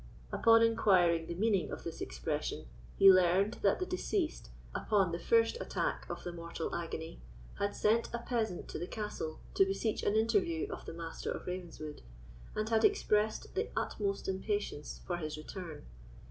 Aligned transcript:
Upon 0.33 0.63
inquiring 0.63 1.27
the 1.27 1.35
meaning 1.35 1.69
of 1.69 1.83
this 1.83 2.01
expression, 2.01 2.65
he 2.97 3.11
learned 3.13 3.59
that 3.61 3.77
the 3.77 3.85
deceased, 3.85 4.49
upon 4.73 5.11
the 5.11 5.19
first 5.19 5.61
attack 5.61 6.07
of 6.09 6.23
the 6.23 6.31
mortal 6.33 6.73
agony, 6.73 7.21
had 7.59 7.75
sent 7.75 8.11
a 8.11 8.17
peasant 8.17 8.67
to 8.69 8.79
the 8.79 8.87
castle 8.87 9.41
to 9.53 9.63
beseech 9.63 10.01
an 10.01 10.15
interview 10.15 10.67
of 10.73 10.87
the 10.87 10.93
Master 10.95 11.29
of 11.31 11.45
Ravenswood, 11.45 12.01
and 12.55 12.67
had 12.69 12.83
expressed 12.83 13.53
the 13.53 13.69
utmost 13.77 14.27
impatience 14.27 15.01
for 15.05 15.17
his 15.17 15.37
return. 15.37 15.85